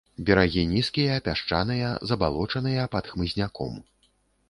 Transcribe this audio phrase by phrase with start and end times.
[0.27, 3.83] Берагі нізкія, пясчаныя, забалочаныя, пад хмызняком.